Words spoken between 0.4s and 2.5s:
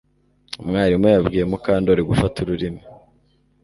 Umwarimu yabwiye Mukandoli gufata